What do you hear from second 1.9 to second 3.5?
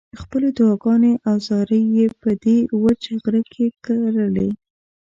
یې په دې وچ غره